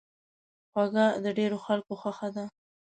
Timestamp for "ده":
2.35-2.45